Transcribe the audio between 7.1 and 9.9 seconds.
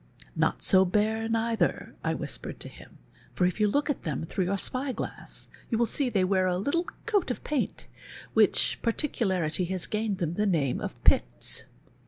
of paint, which particularity has